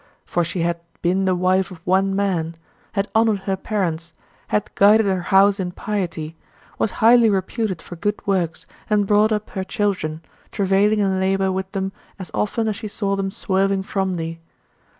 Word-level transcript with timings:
For 0.25 0.43
she 0.43 0.61
had 0.61 0.79
"been 1.03 1.25
the 1.25 1.35
wife 1.35 1.69
of 1.69 1.79
one 1.85 2.15
man," 2.15 2.55
had 2.93 3.11
honored 3.13 3.41
her 3.41 3.55
parents, 3.55 4.15
had 4.47 4.73
guided 4.73 5.05
her 5.05 5.21
house 5.21 5.59
in 5.59 5.73
piety, 5.73 6.35
was 6.79 6.89
highly 7.05 7.29
reputed 7.29 7.83
for 7.83 7.95
good 7.95 8.19
works, 8.25 8.65
and 8.89 9.05
brought 9.05 9.31
up 9.31 9.51
her 9.51 9.63
children, 9.63 10.23
travailing 10.51 11.01
in 11.01 11.19
labor 11.19 11.51
with 11.51 11.71
them 11.73 11.91
as 12.17 12.31
often 12.33 12.67
as 12.67 12.77
she 12.77 12.87
saw 12.87 13.15
them 13.15 13.29
swerving 13.29 13.83
from 13.83 14.15
thee. 14.15 14.39